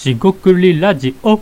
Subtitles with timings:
[0.00, 1.38] しごくりラジオ。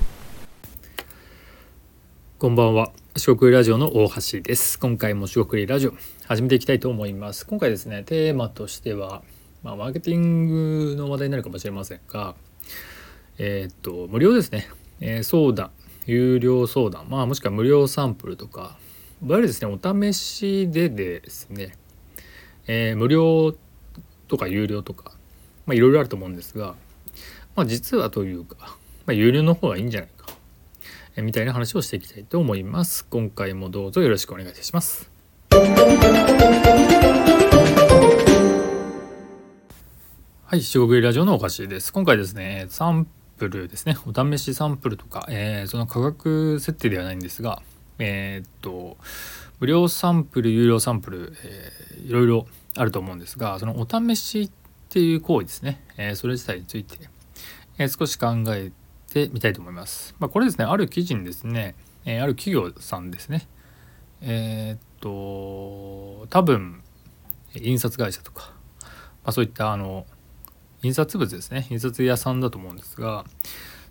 [2.41, 2.91] こんばんは。
[3.17, 4.81] 四国ラジオの大橋です。
[4.81, 5.93] 今回も四国ラジオ
[6.27, 7.47] 始めていきたいと思います。
[7.47, 9.23] 今回ですねテーマとしては
[9.63, 12.35] まあ、マーケティングの話題になるかもしれませんが
[13.39, 15.71] えー、っと無料ですね、えー、相談
[16.07, 17.09] 有料相談。
[17.09, 18.77] まあもしくは無料サンプルとか。
[19.25, 21.77] いわゆるですねお試しでですね、
[22.67, 23.55] えー、無料
[24.27, 25.13] とか有料とか。
[25.65, 26.75] まあいろいろあると思うんですが
[27.59, 30.27] まあ実はというか、まあ、有料の方がいいんじゃないか
[31.17, 33.05] えみたいな話をしていきたいと思います。
[33.07, 35.11] 今回もどうぞよろしくお願いいたします。
[35.51, 35.59] は
[40.53, 41.93] い、四国ラジオのお菓子です。
[41.93, 47.61] 今回ですね、サンプルですね、お試しサンプルとか、えー、その価格設定ではないんですが、
[47.99, 48.97] えー、っと、
[49.59, 52.47] 無料サンプル、有料サンプル、えー、いろいろ
[52.77, 54.51] あると思うんですが、そのお試しっ
[54.91, 57.18] ていう行為ですね、えー、それ自体について、
[57.79, 58.73] えー、少し考え
[59.13, 60.15] てみたいと思います。
[60.19, 63.49] まあ、これですね、ある記事にですね、えー、ある企業さんですね、
[64.21, 66.83] えー、っと、多分、
[67.55, 68.91] 印刷会社とか、ま
[69.25, 70.07] あ、そういったあの、
[70.83, 73.25] 印刷物ですね、印刷屋さんだと思うんですが、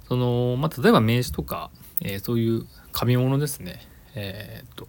[0.07, 3.81] その、まあ、例えば名刺とか、えー、そういう紙物ですね、
[4.15, 4.87] えー、っと、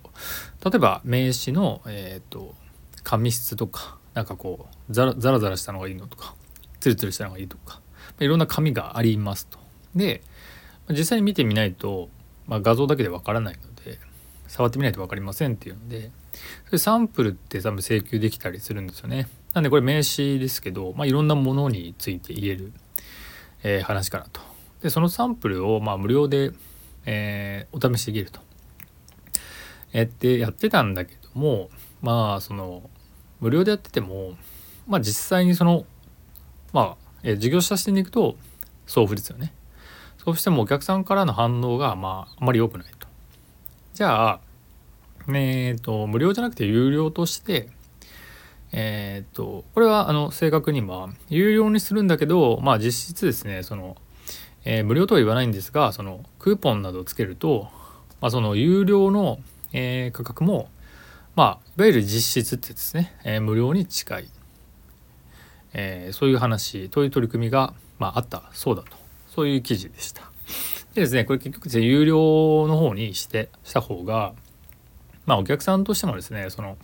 [0.70, 2.54] 例えば名刺の、えー、っと、
[3.02, 6.34] 紙質とか、なんかこうザラザラザラしたのがいいのとか
[6.80, 7.80] ツルツルしたのがいいとか
[8.20, 9.58] いろんな紙がありますと。
[9.94, 10.22] で
[10.90, 12.08] 実際に見てみないと、
[12.46, 13.98] まあ、画像だけでわからないので
[14.46, 16.10] 触ってみないと分かりませんっていうので
[16.66, 19.28] それサンプルって多分請求できたりするんですよね。
[19.54, 22.72] なんでこれ名刺ですけど、まあ、いろんなものについて言える、
[23.62, 24.40] えー、話かなと。
[24.82, 26.52] でそのサンプルをまあ無料で、
[27.06, 28.40] えー、お試しできると。
[29.92, 31.70] えってやってたんだけども
[32.02, 32.88] まあその
[33.40, 34.34] 無料でやってても
[34.86, 35.86] まあ実際にその
[36.72, 38.36] まあ、え事業者視点に行くと
[38.86, 39.52] 送付ですよね。
[40.24, 43.08] そうしてもお客さんからの反応がまああまり良くないと。
[43.94, 44.40] じゃあ、
[45.28, 47.68] えっ、ー、と無料じゃなくて有料として
[48.72, 53.96] えっ、ー、とこれはあの正確には有料にするんだけどまあ実質ですねその、
[54.64, 57.68] えー、無料とは言わないんですがそのクーポンなどをつけると、
[58.20, 59.38] まあ、その有料の、
[59.72, 60.68] え価格も
[61.36, 64.28] まあいわゆる実質ってですね、え無料に近い
[65.74, 68.96] えー、そういう話という取り組みが、まあ、あったそうだと
[69.28, 70.22] そういう記事でした。
[70.94, 74.32] でですねこれ結局有料の方にしてした方が
[75.26, 76.76] まあお客さんとしてもですねその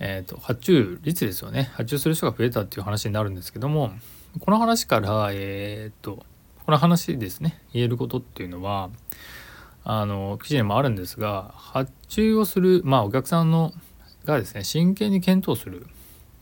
[0.00, 3.92] えーと、発注率ですよね発注する人が増えたっていう話になるんですけども
[4.40, 6.24] この話からえっ、ー、と
[6.66, 8.90] この話ですね言えることっていうのは
[9.84, 13.72] あの記事にもあるんですが発注をするまあお客さんの
[14.24, 15.86] がですね真剣に検討する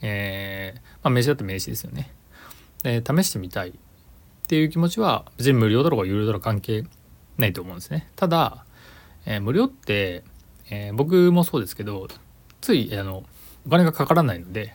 [0.03, 2.13] えー、まあ、名刺だって名刺ですよね。
[2.83, 3.73] で試してみたいっ
[4.49, 6.85] ていう気持ちは別に無料だろうが有料だろうが関係
[7.39, 8.09] ないと思うんですね。
[8.17, 8.65] ただ、
[9.25, 10.25] えー、無料って、
[10.69, 12.09] えー、僕もそうですけど
[12.61, 13.25] ついあの
[13.67, 14.75] お金がかからないので、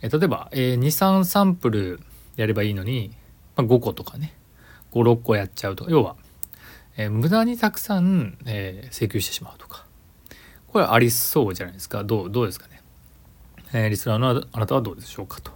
[0.00, 2.00] え例えば、え23サンプル
[2.36, 3.12] やればいいのに、
[3.56, 4.34] まあ、5個とかね
[4.92, 6.16] 56個やっちゃうと要は、
[6.96, 9.86] え無駄にたくさん、え請求してしまうとか
[10.68, 12.75] これありそうじゃないですかどうどうですかね
[13.76, 15.52] えー、リスナーのあなたはどうでしょうかと。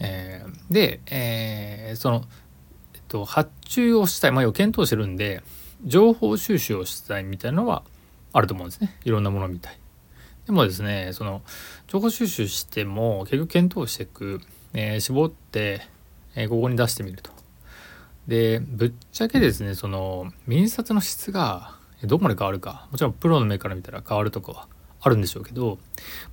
[0.00, 2.24] えー、で、えー、その、
[2.94, 5.42] えっと、発注をしたい、まあ、要検討してるんで
[5.84, 7.82] 情報収集をしたいみたいなのは
[8.32, 9.78] あると思うんですねいろんなものみたい。
[10.46, 11.42] でもですねその
[11.86, 14.40] 情報収集しても結局検討していく、
[14.74, 15.82] えー、絞って、
[16.34, 17.30] えー、ここに出してみると。
[18.26, 24.66] でぶっちゃけですねその印刷の質がどこまで変わるかもちろんプロの目から見たら変わるとこは
[25.00, 25.78] あるんでしょうけど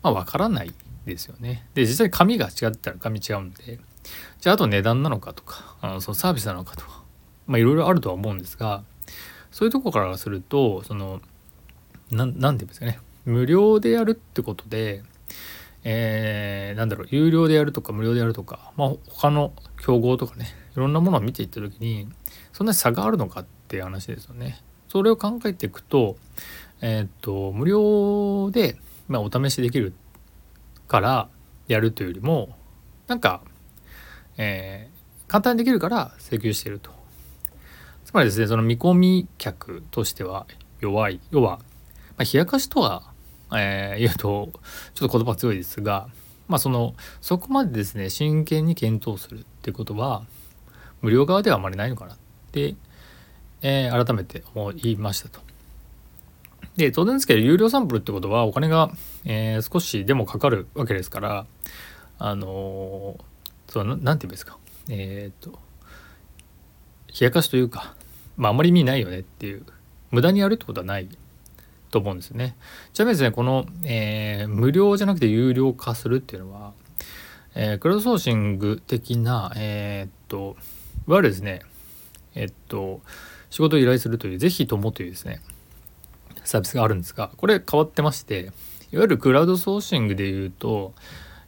[0.02, 0.74] まあ分からない
[1.06, 1.68] ですよね。
[1.74, 3.80] で実際紙が違ったら紙違うんで
[4.40, 7.04] じゃああと値段なのかとかあのそのサービスなのかとか
[7.48, 8.84] まあいろいろあるとは思うんですが
[9.52, 11.22] そういうとこからするとその
[12.12, 15.04] 何て言うんですかね無料でやるってことで
[15.86, 22.08] えー、なんだろう有料でやるとか無料でやるとか、まあ、他の競合とかねいろんなものを見ていった時に
[22.54, 24.62] そんなに差があるのかっていう話ですよね。
[24.88, 26.18] それを考えていくと,、
[26.82, 28.78] えー、っと無料で、
[29.08, 29.94] まあ、お試しできる
[30.94, 31.28] から
[31.68, 32.56] やるというよりも
[33.08, 33.42] なんか、
[34.38, 36.92] えー、簡単にできるから請求していると。
[38.06, 40.46] つまりですねその見込み客としては
[40.82, 41.58] 弱い要は、
[42.16, 43.12] まあ、冷やかしとは、
[43.56, 44.52] えー、言うと
[44.94, 46.10] ちょっと言葉強いですが
[46.48, 50.22] まあそのそこまでですね真剣に検討するってことは
[51.02, 52.18] 無料側ではあまりないのかなっ
[52.52, 52.76] て、
[53.64, 55.53] えー、改めて思いましたと。
[56.76, 58.92] で当然ですけど有料サンプルってことはお金が、
[59.26, 61.46] えー、少しでもかかるわけですから
[62.18, 64.58] あのー、そう何て言うんですか
[64.90, 65.60] えっ、と
[67.20, 67.96] 冷やかしというか、
[68.38, 69.64] まあ、あまり意味ないよねっていう
[70.12, 71.08] 無駄にやるってことはない
[71.92, 72.56] と思うんですね。
[72.94, 76.74] ちなみにですねこの、えー、無料じゃなくて有料化するっていうのは、
[77.54, 80.56] えー、クラウドソーシング的なえー、っと
[81.08, 81.62] いわゆるですね
[82.34, 83.02] えっと
[83.52, 85.42] 仕事を依頼するという是非ともというですね
[86.44, 88.52] サービスがあるんですがこれ変わってまして
[88.92, 90.94] いわゆるクラウドソーシングでいうと、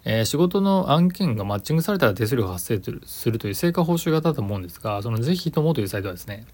[0.04, 6.46] えー、仕事の案件がマッチングされたら手数料が発生するという成果報酬型だと思うんですがその是非ともというサイトはですね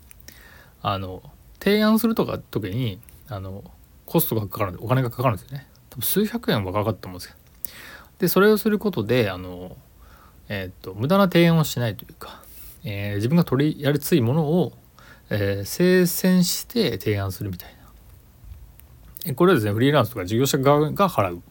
[0.82, 1.24] あの
[1.60, 3.00] 提案するとか時に
[3.30, 3.64] あの
[4.06, 5.68] コストがかかるんでお金がかかるんですよね。
[5.90, 7.40] 多分数百円はかかったと思うんですけど
[8.20, 9.78] でそれをすることであの
[10.50, 12.44] えっ、と無駄な提案をしないというか、
[12.84, 14.74] えー、自分が取りやりついものを、
[15.30, 17.81] えー、精選して提案するみたいな。
[19.36, 21.42] これはですねフリーランスとか事業者側が払う、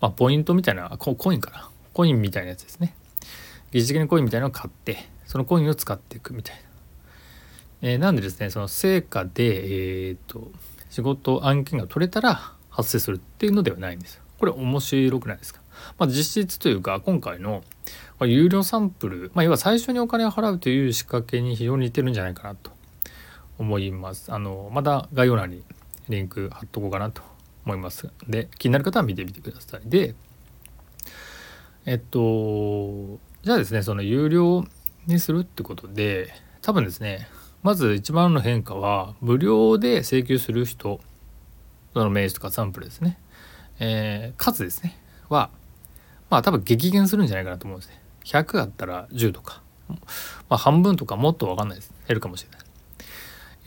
[0.00, 1.70] まあ、ポイントみたいなコインかな。
[1.92, 2.94] コインみたいなやつですね。
[3.72, 6.62] 疑似的にコインみたいなのを買ってそのコインを使っていくみたいな。
[7.82, 10.50] えー、なんでですねその成果で、えーと、
[10.90, 14.20] 仕事案件が取れたら発生するっていうのではないんです。
[14.38, 15.60] これ面白くないですか、
[15.98, 17.62] まあ、実質というか今回の
[18.22, 22.70] 有料サンプル、まあ、要は最初にお金を払うという仕掛けに非常に似てるんじゃないかなと
[23.58, 24.32] 思います。
[24.32, 25.62] あのまた概要欄に
[26.10, 27.22] リンク貼っとこうかなと
[27.64, 28.10] 思います。
[28.28, 29.80] で気になる方は見てみてください。
[29.84, 30.14] で
[31.86, 34.64] えっとじゃあですねその有料
[35.06, 37.28] にするってことで多分ですね
[37.62, 41.00] まず一番の変化は無料で請求する人
[41.92, 43.18] その名詞とかサンプルですね、
[43.78, 44.98] えー、数ですね。
[45.28, 45.50] は
[46.28, 48.00] まあ多分激減するんじゃないかなと思うんですね。
[48.24, 49.96] 100あったら10とか、ま
[50.50, 51.92] あ、半分とかもっと分かんないです。
[52.06, 52.69] 減るかもしれない。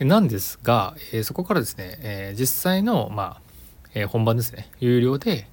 [0.00, 3.40] なんですが、え、そこからですね、え、実際のまあ、
[3.94, 4.70] え、本番ですね。
[4.80, 5.46] 有料で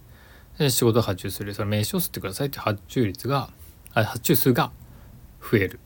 [0.70, 3.50] 仕事を発注するその名刺を吸ってくださいって発注率が
[3.94, 4.72] 発注数が
[5.42, 5.80] 増える、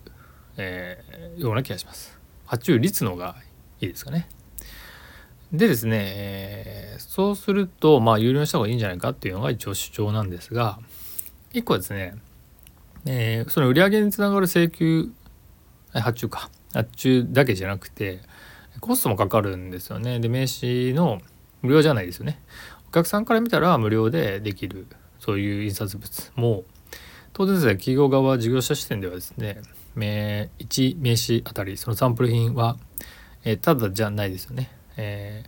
[0.57, 2.17] えー、ような気がします。
[2.45, 3.35] 発注率の方が
[3.81, 4.27] いいですかね。
[5.51, 10.79] でですね、えー、そうするとまあ有料にした方がいいんじゃないかっていうのが一応主張なんですが
[11.53, 12.15] 1個はですね、
[13.05, 15.11] えー、その売り上げにつながる請求
[15.93, 16.49] 発注か。
[16.75, 18.19] 発注だけじゃなくて
[18.81, 20.19] コストもかかるんですよね。
[20.19, 21.21] で名刺の
[21.61, 22.39] 無料じゃないですよね。
[22.89, 24.85] お客さんから見たら無料でできる
[25.19, 26.63] そういう印刷物も。
[27.31, 29.61] 当然ですね企業側事業者視点ではですね
[29.95, 32.77] 名1名刺あたりそのサンプル品は、
[33.43, 35.43] えー、ただじゃないですよね、え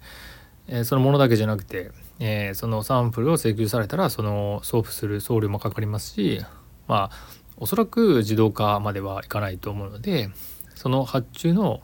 [0.68, 6.42] ー、そのものだけじゃなくて、えー、そのサンプルを請求されたらその送付する送料もかかりますし
[6.90, 7.12] まあ
[7.56, 10.30] おそらく自動化まではいかないと思うので
[10.78, 11.82] その発注の、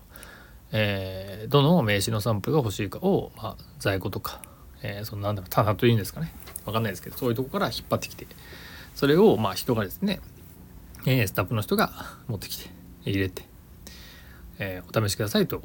[0.71, 4.41] えー、どの名刺のサンプルが欲しいかを、まあ、在庫とか、
[4.81, 6.33] えー、そのなんだろう棚というんですかね。
[6.65, 8.25] 分かんないですけどそういうとこから引っ張ってきて
[8.95, 10.21] それをまあ人がですね
[11.05, 11.91] えー、スタッフの人が
[12.27, 12.69] 持ってきて
[13.03, 13.43] 入れて、
[14.57, 15.61] えー、お試しくださいと、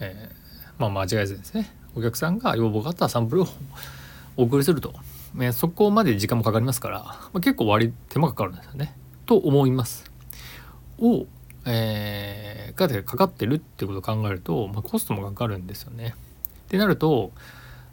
[0.00, 3.46] えー、まあ、間違えずですねお客さんが要望があったサンプルを
[4.36, 4.92] お送りすると、
[5.40, 8.96] えそこまで時間もかかりますから、まあ、結構割手間かかるんですよね。
[9.26, 10.10] と思います。
[10.98, 11.26] を、
[11.66, 16.14] えー、かかってるってことを考えると、まあ、コストもかかるんですよね。
[16.66, 17.32] ってなると、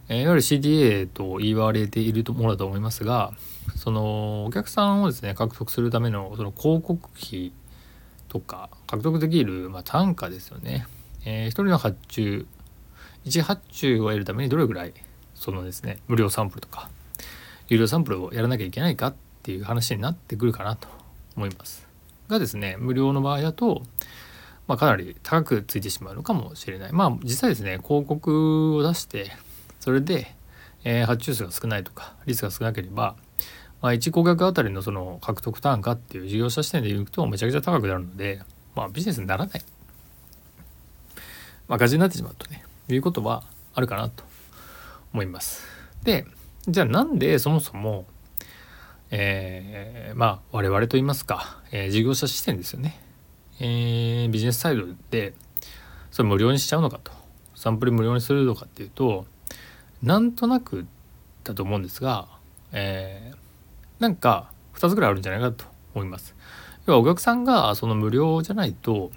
[0.09, 3.33] えー、いわゆる CDA と言われているものだと思いますが
[3.75, 7.51] そのお客さんをですね獲得するためのその広告費
[8.27, 10.87] とか獲得できる、まあ、単価ですよね。
[11.25, 12.45] えー、1人の発注
[13.25, 14.93] 1発注を得るためにどれぐらい
[15.35, 16.89] そのですね無料サンプルとか
[17.67, 20.87] 有料サンプルをやらなきゃいけないかっていう話になってくるかなと
[21.35, 21.90] 思います。
[22.31, 23.83] がですね無料の場合だと、
[24.67, 26.93] まあ、かなり高くついてしまうのかもしれない。
[26.93, 29.31] まあ実際ですね広告を出して
[29.79, 30.33] それで、
[30.83, 33.15] えー、発注数が少ないとか率が少なければ
[33.81, 38.41] まあ、1顧客あたりのその獲得単価っていう事業者視点でいくとめちゃくちゃ高くなるので、
[38.75, 39.61] まあ、ビジネスにならない、
[41.67, 44.23] 赤字になってしまうとねいうことはあるかなと
[45.13, 45.65] 思います。
[46.03, 46.25] で
[46.67, 48.05] じゃあなんでそもそも、
[49.11, 52.99] えー、まあ我々といいますか、えー、事業者視点ですよね、
[53.59, 55.33] えー、ビジネスサイドで
[56.11, 57.11] それ無料にしちゃうのかと。
[57.61, 59.27] サンプル無料にするのかっていうと
[60.01, 60.87] なんとなく
[61.43, 62.27] だと思うんですが、
[62.71, 66.35] えー、なんか2つぐらいあるんじゃないかと思います。
[66.87, 69.11] 要はお客さんがその無料じゃないと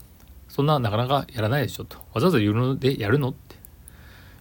[0.48, 1.96] そんななかなかやらないでしょと。
[2.12, 3.56] わざわざ有料でやるのって。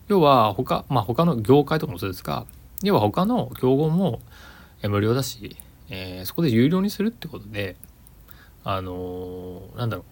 [0.09, 2.45] 要は他まあ他の業界とかもそうですが
[2.81, 4.19] 要は他の競合も
[4.89, 5.55] 無料だし、
[5.89, 7.75] えー、そこで有料にするってことで
[8.63, 10.05] あのー、なんだろ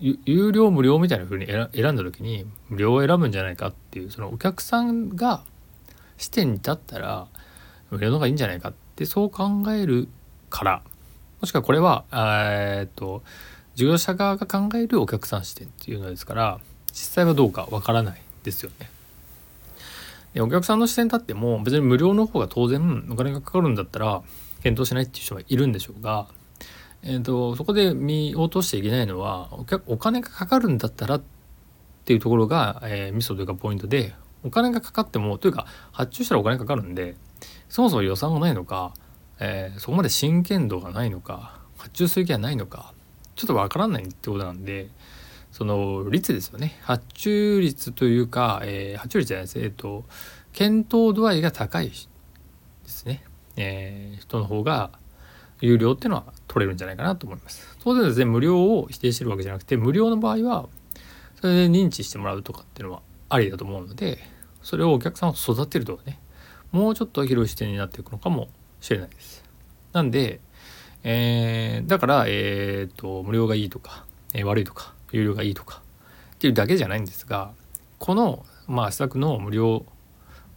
[0.00, 5.42] う有料無料みたいな風に選んだ時に無料を選ぶんじゃないかっていうそのお客さんが
[6.18, 7.26] 視点に立ったら
[7.90, 10.08] 無料の方がいいんじゃないかっでそう考える
[10.50, 10.82] から
[11.40, 13.22] もしくはこれはえっと
[13.74, 16.60] 事業者側が考えるお客さん視点っていうのですから
[16.92, 18.88] 実際はどうかわからないですよね。
[20.34, 24.22] でお客さんの視点だっても別に無料の方が当然お金がかかるんだったら
[24.62, 26.26] 検討しないっていう人はいるんでしょうが、
[27.02, 31.22] えーと、そこで見落としちゃいけないのはお客お金がかかるんだったらっ
[32.04, 37.14] ていうところが、えー、ミソというかポイントでお金がかかってもというか発注したらお金かかるんで
[37.68, 38.92] そもそも予算がないのか、
[39.38, 42.92] えー、そこまで真剣度がないのか発注する気はないのか
[43.36, 44.88] ちょっとわからないってことなんで
[45.54, 46.76] その率ですよね。
[46.82, 49.60] 発注率というか、えー、発注率じゃないです。
[49.60, 50.02] えっ、ー、と
[50.52, 51.94] 検討度合いが高いで
[52.86, 53.22] すね、
[53.54, 54.90] えー、人の方が
[55.60, 57.76] 有料っていうのは取れるんじゃないかなと思います。
[57.84, 60.68] 当然ですね無料を否定してるわけじゃなくて無料の場合は
[61.40, 64.18] それで認知してもらうとかっていうのはありだと思うので
[64.60, 66.18] それをお客さんを育てるとかね
[66.72, 68.48] もうちょっと広い視点になっていくのかも
[68.80, 69.44] しれないです。
[69.92, 70.40] なんで、
[71.04, 75.80] えー、だからえっ、と無料がいいとか、えー、悪いとか有料がいいとか
[76.34, 77.52] っていうだけじゃないんですが
[77.98, 79.86] このまあ施策の無料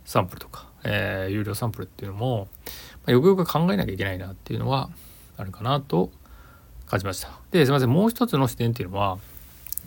[0.06, 4.90] サンプルとか、えー、有料サンプルっていうのも、まあ、よくよく考えなきゃいけないなっていうのは
[5.38, 6.10] あるかなと
[6.88, 7.30] 感じました。
[7.52, 9.20] ですいませんもう一つの視点っていうのは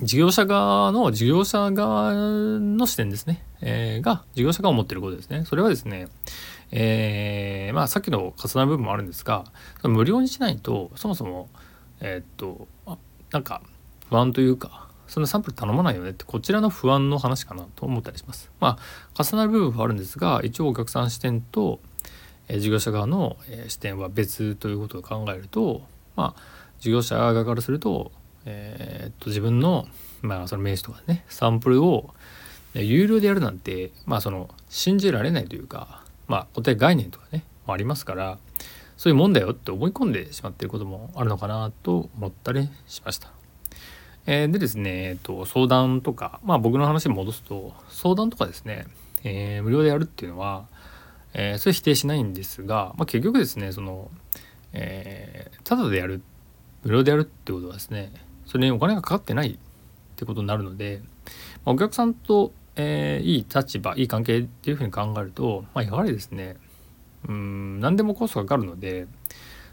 [0.02, 5.44] 事業者側の事業者側の視点ですね、えー、が事業者が思ってることですね。
[5.44, 6.08] それはですね、
[6.70, 9.44] えー、まあさっきの重なる部分もあるんですが
[9.82, 11.48] 無料にしないとそもそも
[12.00, 12.68] えー、っと
[13.30, 13.62] なんか
[14.10, 18.50] 不安というかそんなサンプル頼まないよねってこちらの不安の話かなと思ったりします。
[18.60, 18.78] ま
[19.14, 21.80] あ重なる部分はあるんですが一応お客さん視点と、
[22.48, 25.82] え、事業者側の、え、視点は別ということを考えると
[26.16, 26.42] まあ
[26.80, 28.12] 事業者側からすると,、
[28.44, 29.86] えー、っと自分の,、
[30.22, 32.14] まあその名刺とかねサンプルを
[32.74, 38.38] 有料でやるなんてまあその信じられないというかまあ固定概念とかねありますから
[38.96, 43.39] そういうもんだよって思い込んでしまってることもあるのかなと思ったりしました。
[44.26, 48.86] えー、でですね、えっと、相談とか、まあ僕の話に戻すと、相談とかですね、
[49.24, 50.66] えー、無料でやるっていうのは、
[51.32, 54.10] えー、それ否定しないんですが、まあ、結局ですね、その、
[54.72, 56.22] えー、ただでやる、
[56.84, 58.12] 無料でやるってことはですね、
[58.46, 59.56] それにお金がかかってないっ
[60.16, 61.02] てことになるので、
[61.64, 66.56] まあ、お客さんと、えー、いい立場、いい関係っていうふうに考えると、まあ、やはりですね、
[67.28, 69.06] うん、何でもコストがかかるので、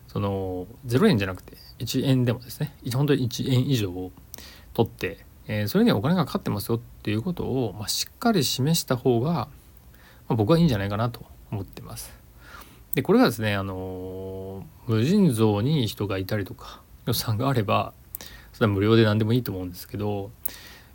[0.08, 4.12] その0円じゃなくて1円でもですね本当に1円以上を
[4.78, 5.18] 取って、
[5.48, 9.50] えー、それにはお金がかかってますよっていうことを、まあ、しっかり示した方が、ま
[10.30, 12.14] あ、僕はいいんじゃないかなと思ってます。
[12.94, 17.94] でこれがですね、あのー、無尽蔵に人がいたりとか予算があれば
[18.54, 20.30] それは無料で何でもいいと思うんですけど、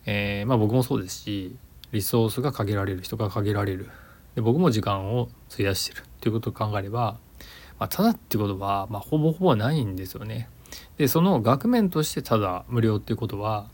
[0.07, 1.57] えー、まあ僕もそうですし
[1.91, 3.91] リソースが限られる人が限られる
[4.37, 7.19] で僕も時間を費やしてるっていうことを考えれば、
[7.81, 10.49] まあ、ただっていうことは、まあ、ほぼほぼないんですよね。
[11.03, 13.67] でその額面としてただ無料っていうことは、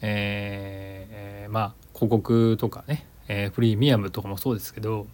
[0.00, 5.06] えー、まあ広告とかね、えー、プレミアムとかもそうですけど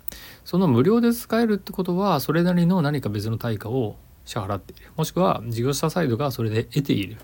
[0.47, 4.87] その無料で使えるってことはそれなりの何か別の対価を支払っている。
[4.97, 7.19] もしくは事業者サイドがそれで得ている、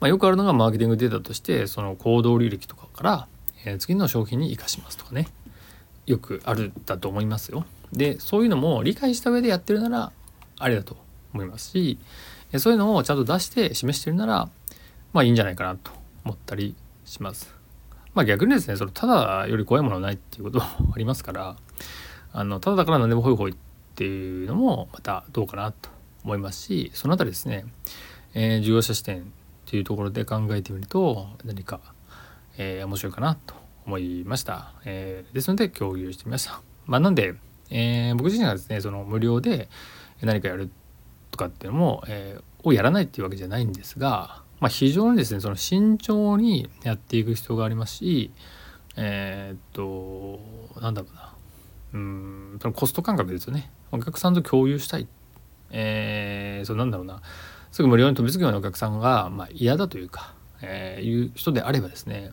[0.00, 3.28] まあ、よくあるのがマーケティングデータとしてその行動履歴とかから、
[3.64, 5.28] えー、次の商品に生かしますとかね。
[6.04, 7.64] よくあるだと思いますよ。
[7.90, 10.12] でそういうのも理解した上でやってるなら
[10.58, 10.98] あれだと
[11.32, 11.98] 思いますし
[12.56, 14.48] そういうのをちゃんと出して示してるなら
[15.12, 15.90] まあいいんじゃないかなと
[16.24, 16.74] 思ったり
[17.04, 17.54] します。
[18.14, 20.64] まあ逆にですねそれただより怖いものはないっていうことも
[20.94, 21.56] ありますから
[22.32, 23.54] あのただだから何でもホイホイっ
[23.94, 25.90] ていうのもまたどうかなと
[26.24, 27.64] 思いますしその辺りですね、
[28.34, 29.24] えー、事業者視点っ
[29.66, 31.80] ていうところで考えてみると何か、
[32.56, 33.54] えー、面白いかなと
[33.86, 37.34] 思いました、えー、ですので共有してみましたまあなんで、
[37.70, 39.68] えー、僕自身がですねその無料で
[40.22, 40.72] 何かやると
[41.38, 48.30] かっていうのも、えー、をやらないっていうわけじゃないんですが、まあ、非常にですねその慎重にやっていく必要がありますし
[48.96, 51.32] えー、っとなんだろうな。
[51.94, 53.70] うんそのコスト感覚ですよね。
[53.92, 55.06] お客さんと共有したい。
[55.70, 57.22] えー、そうなんだろうな。
[57.70, 62.32] すぐ無料に飛びつくようなお客さんが、まあ、嫌だというか、えー、いう人であればですね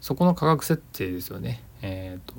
[0.00, 1.62] そこの価格設定ですよね。
[1.80, 2.34] えっ、と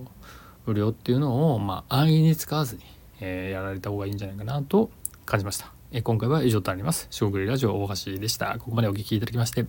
[0.66, 2.84] 無料っていうのを、まあ、安易に使わずに、
[3.20, 4.92] えー、やられた方がいいんじゃないかなと
[5.26, 5.73] 感じました。
[5.94, 7.08] え今回は以上となります。
[7.12, 8.58] しょうぐりラジオ大橋でした。
[8.58, 9.66] ここまでお聴きいただきましてあ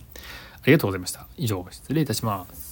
[0.65, 1.27] りがとうございました。
[1.37, 2.64] 以上、失礼いたします。